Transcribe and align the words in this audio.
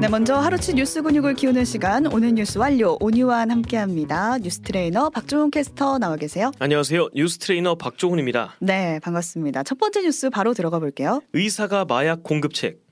네, 0.00 0.08
먼저 0.08 0.36
하루치 0.36 0.74
뉴스 0.74 1.02
근육을 1.02 1.34
키우는 1.34 1.64
시간 1.64 2.06
오늘 2.06 2.32
뉴스 2.34 2.58
완료 2.58 2.96
오뉴완 3.00 3.40
함께합니다. 3.40 4.38
뉴스 4.38 4.60
트레이너 4.60 5.10
박종훈 5.10 5.50
캐스터 5.50 5.98
나와 5.98 6.16
계세요. 6.16 6.52
안녕하세요. 6.58 7.08
뉴스 7.14 7.38
트레이너 7.38 7.74
박종훈입니다. 7.74 8.54
네, 8.60 9.00
반갑습니다. 9.02 9.62
첫 9.64 9.78
번째 9.78 10.02
뉴스 10.02 10.30
바로 10.30 10.54
들어가 10.54 10.78
볼게요. 10.78 11.22
의사가 11.32 11.86
마약 11.86 12.22
공급책 12.22 12.85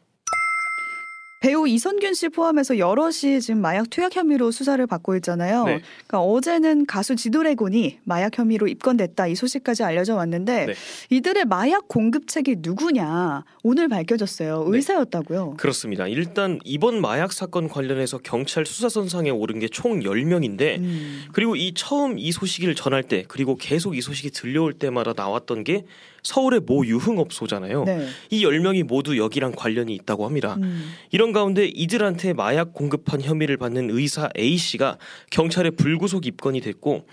배우 1.44 1.68
이선균 1.68 2.14
씨 2.14 2.30
포함해서 2.30 2.78
여럿이 2.78 3.38
지금 3.42 3.60
마약 3.60 3.90
투약 3.90 4.16
혐의로 4.16 4.50
수사를 4.50 4.86
받고 4.86 5.14
있잖아요. 5.16 5.64
네. 5.64 5.82
그러니까 6.06 6.20
어제는 6.22 6.86
가수 6.86 7.16
지드래곤이 7.16 7.98
마약 8.04 8.38
혐의로 8.38 8.66
입건됐다 8.66 9.26
이 9.26 9.34
소식까지 9.34 9.82
알려져 9.82 10.14
왔는데 10.14 10.64
네. 10.64 10.74
이들의 11.10 11.44
마약 11.44 11.86
공급책이 11.88 12.56
누구냐 12.60 13.44
오늘 13.62 13.88
밝혀졌어요. 13.88 14.66
네. 14.70 14.76
의사였다고요. 14.78 15.56
그렇습니다. 15.58 16.06
일단 16.06 16.60
이번 16.64 17.02
마약 17.02 17.30
사건 17.30 17.68
관련해서 17.68 18.20
경찰 18.22 18.64
수사선상에 18.64 19.28
오른 19.28 19.58
게 19.58 19.68
총 19.70 20.00
10명인데 20.00 20.78
음. 20.78 21.24
그리고 21.32 21.56
이 21.56 21.74
처음 21.74 22.18
이 22.18 22.32
소식을 22.32 22.74
전할 22.74 23.02
때 23.02 23.24
그리고 23.28 23.56
계속 23.56 23.98
이 23.98 24.00
소식이 24.00 24.30
들려올 24.30 24.72
때마다 24.72 25.12
나왔던 25.14 25.64
게 25.64 25.84
서울의 26.24 26.60
모 26.66 26.84
유흥업소잖아요. 26.84 27.84
네. 27.84 28.06
이 28.30 28.44
10명이 28.44 28.82
모두 28.82 29.16
여기랑 29.18 29.52
관련이 29.52 29.94
있다고 29.94 30.24
합니다. 30.24 30.56
음. 30.60 30.92
이런 31.12 31.32
가운데 31.32 31.66
이들한테 31.66 32.32
마약 32.32 32.72
공급한 32.72 33.20
혐의를 33.20 33.58
받는 33.58 33.90
의사 33.90 34.30
A 34.36 34.56
씨가 34.56 34.98
경찰에 35.30 35.70
불구속 35.70 36.26
입건이 36.26 36.62
됐고 36.62 37.06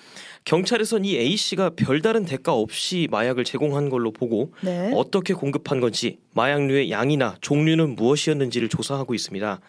경찰에선 0.46 1.06
이 1.06 1.18
A 1.18 1.36
씨가 1.36 1.72
별다른 1.76 2.26
대가 2.26 2.54
없이 2.54 3.08
마약을 3.12 3.44
제공한 3.44 3.90
걸로 3.90 4.12
보고 4.12 4.54
네. 4.62 4.92
어떻게 4.96 5.34
공급한 5.34 5.82
건지 5.82 6.18
마약류의 6.34 6.90
양이나 6.90 7.36
종류는 7.42 7.96
무엇이었는지를 7.96 8.70
조사하고 8.70 9.14
있습니다. 9.14 9.60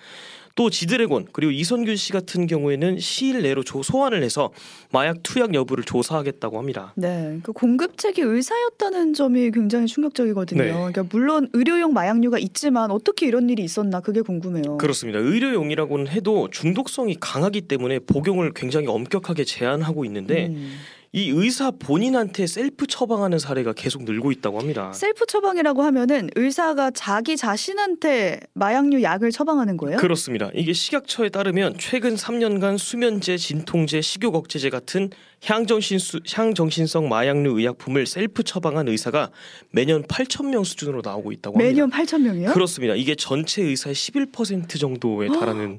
또 0.54 0.68
지드래곤 0.70 1.28
그리고 1.32 1.50
이선균 1.50 1.96
씨 1.96 2.12
같은 2.12 2.46
경우에는 2.46 2.98
시일 2.98 3.42
내로 3.42 3.62
조- 3.64 3.82
소환을 3.82 4.22
해서 4.22 4.50
마약 4.90 5.22
투약 5.22 5.54
여부를 5.54 5.84
조사하겠다고 5.84 6.58
합니다. 6.58 6.92
네, 6.96 7.38
그 7.42 7.52
공급책이 7.52 8.20
의사였다는 8.20 9.14
점이 9.14 9.50
굉장히 9.50 9.86
충격적이거든요. 9.86 10.62
네. 10.62 10.72
그러니까 10.72 11.04
물론 11.10 11.48
의료용 11.54 11.92
마약류가 11.94 12.38
있지만 12.38 12.90
어떻게 12.90 13.26
이런 13.26 13.48
일이 13.48 13.64
있었나 13.64 14.00
그게 14.00 14.20
궁금해요. 14.20 14.76
그렇습니다. 14.78 15.18
의료용이라고는 15.20 16.08
해도 16.08 16.48
중독성이 16.50 17.16
강하기 17.18 17.62
때문에 17.62 18.00
복용을 18.00 18.52
굉장히 18.54 18.86
엄격하게 18.88 19.44
제한하고 19.44 20.04
있는데 20.04 20.48
음. 20.48 20.74
이 21.14 21.28
의사 21.28 21.70
본인한테 21.70 22.46
셀프 22.46 22.86
처방하는 22.86 23.38
사례가 23.38 23.74
계속 23.74 24.04
늘고 24.04 24.32
있다고 24.32 24.58
합니다. 24.58 24.94
셀프 24.94 25.26
처방이라고 25.26 25.82
하면은 25.82 26.30
의사가 26.36 26.90
자기 26.92 27.36
자신한테 27.36 28.40
마약류 28.54 29.02
약을 29.02 29.30
처방하는 29.30 29.76
거예요? 29.76 29.98
그렇습니다. 29.98 30.50
이게 30.54 30.72
식약처에 30.72 31.28
따르면 31.28 31.74
최근 31.78 32.14
3년간 32.14 32.78
수면제, 32.78 33.36
진통제, 33.36 34.00
식욕 34.00 34.34
억제제 34.36 34.70
같은 34.70 35.10
향정신수, 35.44 36.20
향정신성 36.32 37.10
마약류 37.10 37.58
의약품을 37.58 38.06
셀프 38.06 38.42
처방한 38.42 38.88
의사가 38.88 39.30
매년 39.70 40.04
8천 40.04 40.46
명 40.48 40.64
수준으로 40.64 41.02
나오고 41.04 41.32
있다고 41.32 41.58
합니다. 41.58 41.68
매년 41.68 41.90
8천 41.90 42.22
명이요? 42.22 42.52
그렇습니다. 42.52 42.94
이게 42.94 43.14
전체 43.16 43.62
의사의 43.62 43.94
11% 43.94 44.80
정도에 44.80 45.28
달하는 45.38 45.78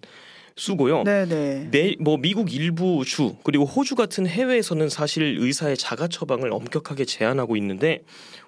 수고요. 0.55 1.03
네네. 1.03 1.69
매, 1.71 1.95
뭐 1.99 2.17
미국 2.17 2.53
일부 2.53 3.03
주 3.05 3.35
그리고 3.43 3.65
호주 3.65 3.95
같은 3.95 4.27
해외에서는 4.27 4.89
사실 4.89 5.37
의사의 5.39 5.77
자가 5.77 6.07
처방을 6.07 6.51
엄격하게 6.51 7.05
제한하고 7.05 7.55
있는데 7.57 8.03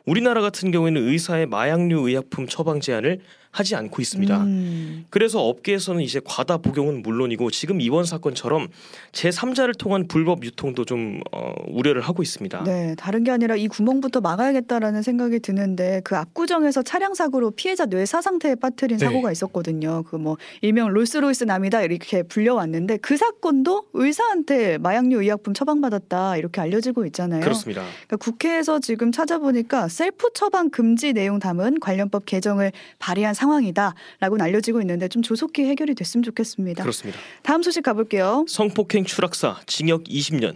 우리나라 0.06 0.42
같은 0.42 0.72
경우에는 0.72 1.08
의사의 1.08 1.48
마약류 1.48 2.08
의약품 2.08 2.48
처방 2.48 2.80
제한을 2.80 3.20
하지 3.56 3.74
않고 3.78 4.02
있습니다. 4.02 4.44
음. 4.44 5.06
그래서 5.10 5.42
업계에서는 5.42 6.02
이제 6.02 6.20
과다 6.26 6.58
복용은 6.58 7.02
물론이고 7.02 7.52
지금 7.52 7.80
이번 7.80 8.04
사건처럼 8.04 8.68
제 9.14 9.30
3자를 9.30 9.78
통한 9.78 10.10
불법 10.10 10.44
유통도 10.44 10.84
좀 10.84 11.22
어, 11.32 11.54
우려를 11.70 12.02
하고 12.02 12.22
있습니다. 12.22 12.66
네, 12.66 12.96
다른 12.98 13.24
게 13.24 13.32
아니라 13.32 13.56
이 13.56 13.70
구멍부터 13.70 14.20
막아야겠다라는 14.20 15.02
생각이 15.04 15.40
드는데 15.40 16.02
그 16.04 16.18
압구정에서 16.18 16.82
차량 16.82 17.14
사고로 17.14 17.52
피해자 17.52 17.86
뇌사 17.86 18.22
상태에 18.22 18.56
빠뜨린 18.56 18.98
네. 18.98 19.06
사고가 19.06 19.32
있었거든요. 19.32 20.04
그 20.04 20.16
뭐 20.26 20.38
일명 20.62 20.90
롤스로이스 20.90 21.44
남이다 21.46 21.84
이렇게 21.84 22.24
불려왔는데 22.24 22.98
그 22.98 23.16
사건도 23.16 23.86
의사한테 23.94 24.80
마약류 24.80 25.22
의약품 25.22 25.54
처방받았다 25.54 26.38
이렇게 26.38 26.60
알려지고 26.62 27.06
있잖아요. 27.06 27.42
그렇습니다. 27.42 27.84
그러니까 28.08 28.18
국회에서 28.18 28.80
지금 28.80 29.12
찾아보니까 29.12 29.88
셀프 29.96 30.28
처방 30.34 30.70
금지 30.70 31.14
내용 31.14 31.40
담은 31.40 31.80
관련법 31.80 32.26
개정을 32.26 32.74
발의한 33.00 33.34
상황이다라고는 33.34 34.44
알려지고 34.44 34.82
있는데 34.82 35.08
좀 35.08 35.22
조속히 35.22 35.64
해결이 35.64 35.96
됐으면 35.96 36.22
좋겠습니다. 36.24 36.84
그렇습니다. 36.84 37.18
다음 37.44 37.64
소식 37.64 37.82
가볼게요. 37.82 38.46
성폭행 38.50 39.06
추락사 39.06 39.62
징역 39.68 40.04
20년. 40.04 40.56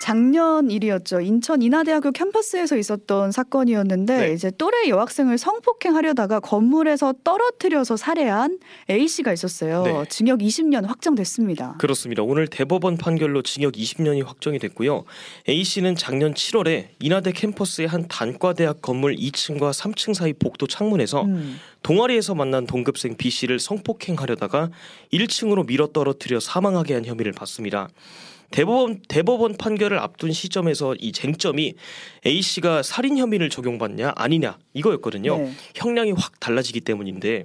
작년 0.00 0.70
일이었죠. 0.70 1.20
인천 1.20 1.60
인하대학교 1.60 2.10
캠퍼스에서 2.10 2.78
있었던 2.78 3.32
사건이었는데 3.32 4.16
네. 4.28 4.32
이제 4.32 4.50
또래 4.56 4.88
여학생을 4.88 5.36
성폭행하려다가 5.36 6.40
건물에서 6.40 7.14
떨어뜨려서 7.22 7.98
살해한 7.98 8.58
A 8.88 9.06
씨가 9.06 9.30
있었어요. 9.34 9.82
네. 9.82 10.04
징역 10.08 10.40
20년 10.40 10.86
확정됐습니다. 10.86 11.76
그렇습니다. 11.78 12.22
오늘 12.22 12.48
대법원 12.48 12.96
판결로 12.96 13.42
징역 13.42 13.74
20년이 13.74 14.24
확정이 14.24 14.58
됐고요. 14.58 15.04
A 15.50 15.62
씨는 15.62 15.96
작년 15.96 16.32
7월에 16.32 16.88
인하대 16.98 17.32
캠퍼스의 17.32 17.86
한 17.86 18.08
단과대학 18.08 18.80
건물 18.80 19.14
2층과 19.16 19.72
3층 19.72 20.14
사이 20.14 20.32
복도 20.32 20.66
창문에서 20.66 21.24
음. 21.24 21.60
동아리에서 21.82 22.34
만난 22.34 22.66
동급생 22.66 23.18
B 23.18 23.28
씨를 23.28 23.58
성폭행하려다가 23.58 24.70
1층으로 25.12 25.66
밀어 25.66 25.88
떨어뜨려 25.88 26.40
사망하게 26.40 26.94
한 26.94 27.04
혐의를 27.04 27.32
받습니다. 27.32 27.90
대법원 28.50 29.00
대법원 29.08 29.56
판결을 29.56 29.98
앞둔 29.98 30.32
시점에서 30.32 30.94
이 30.98 31.12
쟁점이 31.12 31.74
A 32.26 32.42
씨가 32.42 32.82
살인 32.82 33.16
혐의를 33.16 33.48
적용받냐 33.48 34.12
아니냐 34.16 34.58
이거였거든요. 34.74 35.38
네. 35.38 35.52
형량이 35.74 36.12
확 36.12 36.38
달라지기 36.40 36.80
때문인데 36.80 37.44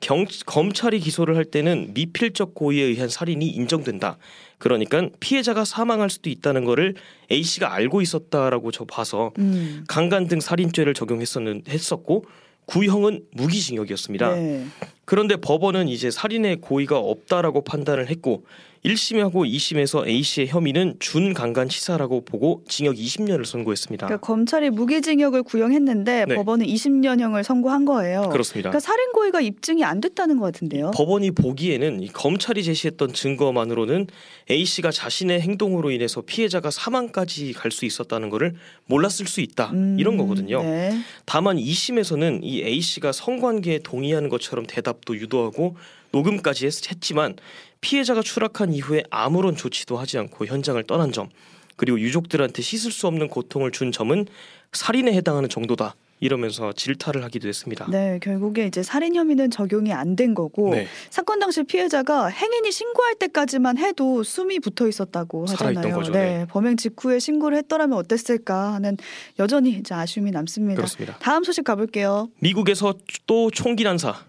경, 0.00 0.24
검찰이 0.46 0.98
기소를 1.00 1.36
할 1.36 1.44
때는 1.44 1.92
미필적 1.94 2.54
고의에 2.54 2.84
의한 2.84 3.08
살인이 3.08 3.46
인정된다. 3.46 4.16
그러니까 4.58 5.08
피해자가 5.20 5.64
사망할 5.64 6.10
수도 6.10 6.30
있다는 6.30 6.64
거를 6.64 6.94
A 7.30 7.42
씨가 7.42 7.72
알고 7.72 8.02
있었다라고 8.02 8.72
저 8.72 8.84
봐서 8.84 9.32
음. 9.38 9.84
강간 9.88 10.26
등 10.26 10.40
살인죄를 10.40 10.94
적용했었는 10.94 11.64
했었고 11.68 12.24
구형은 12.66 13.24
무기징역이었습니다. 13.32 14.34
네. 14.34 14.66
그런데 15.04 15.36
법원은 15.36 15.88
이제 15.88 16.10
살인의 16.10 16.60
고의가 16.60 16.98
없다라고 16.98 17.62
판단을 17.64 18.08
했고 18.08 18.44
1심하고 18.84 19.46
2심에서 19.46 20.08
A 20.08 20.22
씨의 20.22 20.48
혐의는 20.48 20.94
준강간 21.00 21.68
치사라고 21.68 22.24
보고 22.24 22.62
징역 22.66 22.96
20년을 22.96 23.44
선고했습니다. 23.44 24.06
그러니까 24.06 24.26
검찰이 24.26 24.70
무기징역을 24.70 25.42
구형했는데 25.42 26.24
네. 26.26 26.34
법원은 26.34 26.64
20년형을 26.66 27.42
선고한 27.42 27.84
거예요. 27.84 28.30
그렇습니다. 28.30 28.70
그러니까 28.70 28.80
살인 28.80 29.12
고의가 29.12 29.42
입증이 29.42 29.84
안 29.84 30.00
됐다는 30.00 30.38
것 30.38 30.46
같은데요. 30.46 30.92
법원이 30.92 31.32
보기에는 31.32 32.00
이 32.00 32.08
검찰이 32.08 32.64
제시했던 32.64 33.12
증거만으로는 33.12 34.06
A 34.50 34.64
씨가 34.64 34.90
자신의 34.90 35.42
행동으로 35.42 35.90
인해서 35.90 36.22
피해자가 36.22 36.70
사망까지 36.70 37.52
갈 37.54 37.70
수 37.70 37.84
있었다는 37.84 38.30
것을 38.30 38.56
몰랐을 38.86 39.28
수 39.28 39.40
있다 39.40 39.70
음, 39.72 39.96
이런 39.96 40.16
거거든요. 40.16 40.60
네. 40.60 40.98
다만 41.24 41.56
2심에서는 41.56 42.40
이 42.42 42.64
A 42.64 42.80
씨가 42.80 43.12
성관계에 43.12 43.78
동의하는 43.84 44.28
것처럼 44.28 44.66
대답도 44.66 45.14
유도하고 45.16 45.76
녹음까지 46.12 46.66
했, 46.66 46.90
했지만 46.90 47.36
피해자가 47.80 48.22
추락한 48.22 48.72
이후에 48.72 49.02
아무런 49.10 49.56
조치도 49.56 49.96
하지 49.96 50.18
않고 50.18 50.46
현장을 50.46 50.82
떠난 50.84 51.12
점 51.12 51.28
그리고 51.76 51.98
유족들한테 51.98 52.60
씻을 52.62 52.92
수 52.92 53.06
없는 53.06 53.28
고통을 53.28 53.70
준 53.70 53.90
점은 53.92 54.26
살인에 54.72 55.12
해당하는 55.14 55.48
정도다 55.48 55.94
이러면서 56.22 56.74
질타를 56.74 57.24
하기도 57.24 57.48
했습니다. 57.48 57.86
네, 57.88 58.18
결국에 58.20 58.66
이제 58.66 58.82
살인 58.82 59.14
혐의는 59.16 59.50
적용이 59.50 59.90
안 59.94 60.16
된 60.16 60.34
거고 60.34 60.74
네. 60.74 60.86
사건 61.08 61.38
당시 61.38 61.62
피해자가 61.62 62.26
행인이 62.26 62.70
신고할 62.70 63.14
때까지만 63.14 63.78
해도 63.78 64.22
숨이 64.22 64.60
붙어 64.60 64.86
있었다고 64.86 65.46
하잖아요. 65.46 65.94
거죠, 65.94 66.12
네, 66.12 66.40
네. 66.40 66.46
범행 66.50 66.76
직후에 66.76 67.18
신고를 67.20 67.56
했더라면 67.58 67.96
어땠을까 67.96 68.74
하는 68.74 68.98
여전히 69.38 69.70
이제 69.70 69.94
아쉬움이 69.94 70.30
남습니다. 70.32 70.76
그렇습니다. 70.76 71.16
다음 71.20 71.42
소식 71.42 71.64
가볼게요. 71.64 72.28
미국에서 72.40 72.92
또 73.26 73.50
총기 73.50 73.84
난사. 73.84 74.26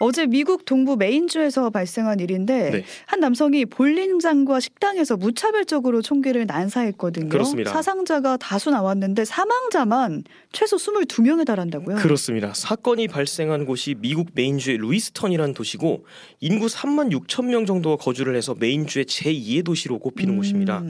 어제 0.00 0.26
미국 0.26 0.64
동부 0.64 0.96
메인주에서 0.96 1.70
발생한 1.70 2.20
일인데 2.20 2.70
네. 2.70 2.84
한 3.06 3.18
남성이 3.18 3.64
볼링장과 3.64 4.60
식당에서 4.60 5.16
무차별적으로 5.16 6.02
총기를 6.02 6.46
난사했거든요. 6.46 7.28
그렇습니다. 7.28 7.72
사상자가 7.72 8.36
다수 8.36 8.70
나왔는데 8.70 9.24
사망자만 9.24 10.22
최소 10.52 10.76
22명에 10.76 11.44
달한다고요. 11.44 11.96
그렇습니다. 11.96 12.54
사건이 12.54 13.08
발생한 13.08 13.66
곳이 13.66 13.96
미국 13.98 14.28
메인주의 14.34 14.78
루이스턴이라는 14.78 15.54
도시고 15.54 16.04
인구 16.40 16.66
3만 16.66 17.12
6천 17.12 17.46
명 17.46 17.66
정도가 17.66 17.96
거주를 17.96 18.36
해서 18.36 18.54
메인주의 18.56 19.04
제2의 19.04 19.64
도시로 19.64 19.98
꼽히는 19.98 20.34
음, 20.34 20.38
곳입니다. 20.38 20.84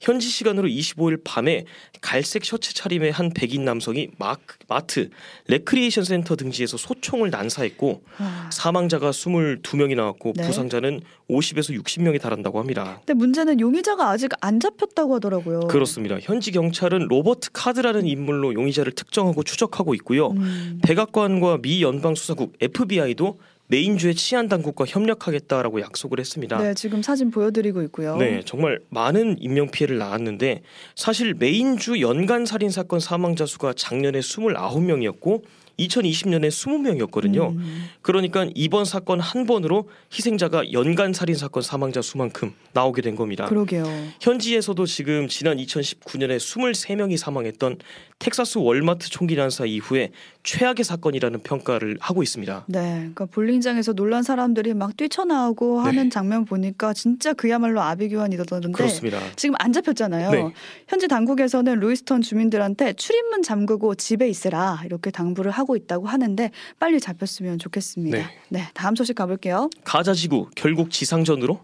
현지 0.00 0.28
시간으로 0.28 0.66
25일 0.66 1.20
밤에 1.22 1.64
갈색 2.00 2.44
셔츠 2.44 2.72
차림의 2.72 3.12
한 3.12 3.30
백인 3.34 3.66
남성이 3.66 4.08
마크, 4.18 4.56
마트 4.66 5.10
레크리에이션 5.46 6.04
센터 6.04 6.36
등지에서 6.36 6.78
소총을 6.78 7.30
난사했고 7.30 8.02
와. 8.18 8.50
사망자가 8.50 9.10
22명이 9.10 9.94
나왔고 9.94 10.32
네. 10.36 10.46
부상자는 10.46 11.02
50에서 11.28 11.78
60명이 11.78 12.20
달한다고 12.20 12.58
합니다. 12.58 12.96
근데 13.04 13.12
문제는 13.12 13.60
용의자가 13.60 14.08
아직 14.08 14.30
안 14.40 14.58
잡혔다고 14.58 15.16
하더라고요. 15.16 15.60
그렇습니다. 15.68 16.18
현지 16.18 16.50
경찰은 16.50 17.08
로버트 17.08 17.50
카드라는 17.52 18.06
인물로 18.06 18.54
용의자를 18.54 18.92
특정하고 18.92 19.42
추적하고 19.42 19.94
있고요. 19.94 20.28
음. 20.28 20.80
백악관과 20.82 21.58
미 21.58 21.82
연방 21.82 22.14
수사국 22.14 22.54
FBI도 22.60 23.38
메인주의 23.70 24.16
치안 24.16 24.48
당국과 24.48 24.84
협력하겠다라고 24.84 25.80
약속을 25.80 26.18
했습니다. 26.18 26.58
네, 26.58 26.74
지금 26.74 27.02
사진 27.02 27.30
보여드리고 27.30 27.82
있고요. 27.84 28.16
네, 28.16 28.42
정말 28.44 28.80
많은 28.88 29.36
인명 29.38 29.70
피해를 29.70 29.96
낳았는데 29.98 30.62
사실 30.96 31.34
메인주 31.34 32.00
연간 32.00 32.44
살인 32.46 32.70
사건 32.70 32.98
사망자 32.98 33.46
수가 33.46 33.72
작년에 33.74 34.18
29명이었고 34.18 35.42
2020년에 35.80 36.48
20명이었거든요. 36.48 37.52
음. 37.52 37.88
그러니까 38.02 38.46
이번 38.54 38.84
사건 38.84 39.20
한 39.20 39.46
번으로 39.46 39.88
희생자가 40.12 40.72
연간 40.72 41.12
살인 41.12 41.36
사건 41.36 41.62
사망자 41.62 42.02
수만큼 42.02 42.52
나오게 42.72 43.02
된 43.02 43.16
겁니다. 43.16 43.46
그러게요. 43.46 43.84
현지에서도 44.20 44.84
지금 44.86 45.28
지난 45.28 45.56
2019년에 45.56 46.36
23명이 46.36 47.16
사망했던 47.16 47.78
텍사스 48.18 48.58
월마트 48.58 49.08
총기 49.08 49.36
난사 49.36 49.64
이후에 49.64 50.10
최악의 50.42 50.84
사건이라는 50.84 51.42
평가를 51.42 51.98
하고 52.00 52.22
있습니다. 52.22 52.64
네, 52.68 52.80
그러니까 52.80 53.26
볼링장에서 53.26 53.92
놀란 53.92 54.22
사람들이 54.22 54.74
막 54.74 54.96
뛰쳐나오고 54.96 55.82
네. 55.82 55.84
하는 55.84 56.10
장면 56.10 56.44
보니까 56.44 56.92
진짜 56.92 57.32
그야말로 57.32 57.80
아비규환이던데. 57.82 58.72
그렇습니다. 58.72 59.18
지금 59.36 59.54
안 59.58 59.72
잡혔잖아요. 59.72 60.30
네. 60.30 60.52
현지 60.88 61.08
당국에서는 61.08 61.78
루이스턴 61.80 62.22
주민들한테 62.22 62.94
출입문 62.94 63.42
잠그고 63.42 63.94
집에 63.94 64.28
있으라 64.28 64.82
이렇게 64.84 65.10
당부를 65.10 65.50
하고 65.50 65.76
있다고 65.76 66.06
하는데 66.06 66.50
빨리 66.78 67.00
잡혔으면 67.00 67.58
좋겠습니다. 67.58 68.16
네. 68.16 68.24
네, 68.48 68.68
다음 68.74 68.96
소식 68.96 69.14
가볼게요. 69.14 69.68
가자 69.84 70.14
지구 70.14 70.48
결국 70.54 70.90
지상전으로 70.90 71.60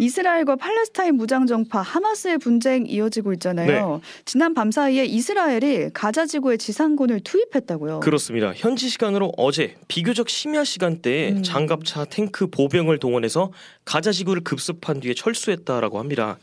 이스라엘과 0.00 0.56
팔레스타인 0.56 1.16
무장정파 1.16 1.82
하마스의 1.82 2.38
분쟁 2.38 2.86
이어지고 2.86 3.34
있잖아요. 3.34 4.00
네. 4.02 4.08
지난 4.24 4.54
밤 4.54 4.70
사이에 4.70 5.04
이스라엘이 5.04 5.90
가자 5.92 6.24
지구에 6.24 6.56
지상군을 6.56 7.20
투입했다고요. 7.20 8.00
그렇습니다. 8.00 8.52
현지 8.56 8.88
시간으로 8.88 9.32
어제 9.36 9.74
비교적 9.88 10.30
심야 10.30 10.64
시간대에 10.64 11.32
음. 11.32 11.42
장갑차, 11.42 12.06
탱크, 12.06 12.46
보병을 12.46 12.98
동원해서 12.98 13.52
가자 13.84 14.10
지구를 14.10 14.42
급습한 14.42 15.00
뒤에 15.00 15.12
철수했다라고 15.12 15.98
합니다. 15.98 16.38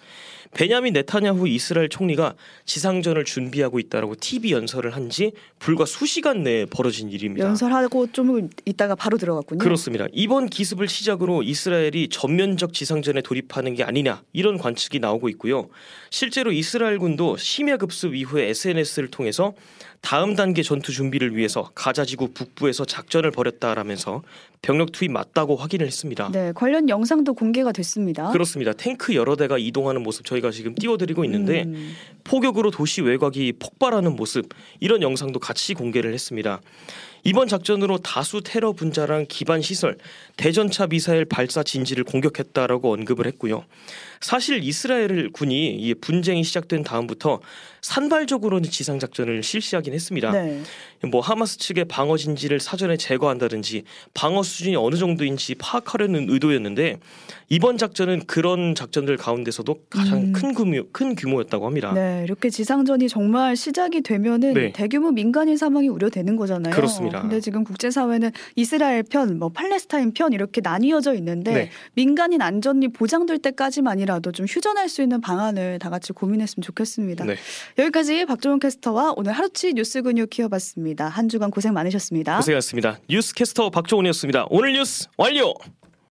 베냐민 0.53 0.93
네타냐후 0.93 1.47
이스라엘 1.47 1.89
총리가 1.89 2.35
지상전을 2.65 3.25
준비하고 3.25 3.79
있다라고 3.79 4.15
TV 4.19 4.51
연설을 4.51 4.95
한 4.95 5.07
지 5.07 5.31
불과 5.59 5.85
수시간 5.85 6.43
내에 6.43 6.65
벌어진 6.65 7.09
일입니다. 7.09 7.47
연설하고 7.47 8.11
좀 8.11 8.49
있다가 8.65 8.93
바로 8.95 9.17
들어갔군요. 9.17 9.59
그렇습니다. 9.59 10.05
이번 10.11 10.47
기습을 10.49 10.89
시작으로 10.89 11.43
이스라엘이 11.43 12.09
전면적 12.09 12.73
지상전에 12.73 13.21
돌입하는 13.21 13.73
게 13.73 13.83
아니냐 13.85 14.21
이런 14.33 14.57
관측이 14.57 14.99
나오고 14.99 15.29
있고요. 15.29 15.69
실제로 16.09 16.51
이스라엘군도 16.51 17.37
심야 17.37 17.77
급습 17.77 18.15
이후에 18.15 18.49
SNS를 18.49 19.07
통해서 19.09 19.53
다음 20.01 20.35
단계 20.35 20.63
전투 20.63 20.91
준비를 20.91 21.35
위해서 21.35 21.71
가자지구 21.75 22.29
북부에서 22.33 22.85
작전을 22.85 23.31
벌였다라면서 23.31 24.21
병력 24.61 24.91
투입 24.91 25.11
맞다고 25.11 25.55
확인을 25.55 25.85
했습니다. 25.85 26.29
네, 26.31 26.51
관련 26.55 26.89
영상도 26.89 27.33
공개가 27.33 27.71
됐습니다. 27.71 28.31
그렇습니다. 28.31 28.73
탱크 28.73 29.15
여러 29.15 29.35
대가 29.35 29.57
이동하는 29.57 30.03
모습 30.03 30.25
저희가 30.25 30.51
지금 30.51 30.73
띄워드리고 30.75 31.25
있는데 31.25 31.63
음, 31.63 31.93
포격으로 32.27 32.71
도시 32.71 33.01
외곽이 33.01 33.53
폭발하는 33.53 34.15
모습 34.15 34.49
이런 34.79 35.01
영상도 35.01 35.39
같이 35.39 35.73
공개를 35.73 36.13
했습니다. 36.13 36.61
이번 37.23 37.47
작전으로 37.47 37.97
다수 37.97 38.41
테러 38.41 38.71
분자랑 38.71 39.25
기반 39.27 39.61
시설, 39.61 39.97
대전차 40.37 40.87
미사일 40.87 41.25
발사 41.25 41.63
진지를 41.63 42.03
공격했다라고 42.05 42.93
언급을 42.93 43.25
했고요. 43.27 43.65
사실 44.21 44.63
이스라엘 44.63 45.29
군이 45.31 45.75
이 45.75 45.93
분쟁이 45.93 46.43
시작된 46.43 46.83
다음부터 46.83 47.41
산발적으로는 47.81 48.69
지상 48.69 48.99
작전을 48.99 49.43
실시하긴 49.43 49.93
했습니다. 49.93 50.31
네. 50.31 50.61
뭐 51.09 51.21
하마스 51.21 51.57
측의 51.57 51.85
방어 51.85 52.17
진지를 52.17 52.59
사전에 52.59 52.97
제거한다든지 52.97 53.83
방어 54.13 54.41
수준이 54.41 54.75
어느 54.75 54.95
정도인지 54.95 55.55
파악하려는 55.55 56.29
의도였는데 56.29 56.97
이번 57.49 57.77
작전은 57.77 58.25
그런 58.25 58.73
작전들 58.73 59.17
가운데서도 59.17 59.75
가장 59.89 60.19
음. 60.19 60.33
큰 60.33 60.53
규모 60.53 60.83
큰 60.91 61.15
규모였다고 61.15 61.65
합니다. 61.65 61.93
네, 61.93 62.16
이렇게 62.23 62.49
지상전이 62.49 63.09
정말 63.09 63.55
시작이 63.55 64.01
되면은 64.01 64.53
네. 64.53 64.71
대규모 64.71 65.11
민간인 65.11 65.57
사망이 65.57 65.87
우려되는 65.87 66.35
거잖아요. 66.35 66.73
그렇습니다. 66.73 67.21
근데 67.21 67.39
지금 67.39 67.63
국제사회는 67.63 68.31
이스라엘 68.55 69.03
편, 69.03 69.39
뭐 69.39 69.49
팔레스타인 69.49 70.13
편 70.13 70.33
이렇게 70.33 70.61
나뉘어져 70.61 71.13
있는데 71.15 71.53
네. 71.53 71.69
민간인 71.93 72.41
안전이 72.41 72.89
보장될 72.89 73.39
때까지만이라도 73.39 74.31
좀 74.31 74.45
휴전할 74.45 74.89
수 74.89 75.01
있는 75.01 75.21
방안을 75.21 75.79
다 75.79 75.89
같이 75.89 76.13
고민했으면 76.13 76.63
좋겠습니다. 76.63 77.25
네. 77.25 77.35
여기까지 77.77 78.25
박종원 78.25 78.59
캐스터와 78.59 79.13
오늘 79.15 79.31
하루치 79.33 79.73
뉴스 79.73 80.01
근육 80.01 80.29
키워봤습니다. 80.29 81.07
한 81.07 81.29
주간 81.29 81.51
고생 81.51 81.73
많으셨습니다. 81.73 82.37
고생하셨습니다. 82.37 82.99
뉴스 83.09 83.33
캐스터 83.33 83.69
박종훈이었습니다. 83.69 84.47
오늘 84.49 84.73
뉴스 84.73 85.07
완료. 85.17 85.53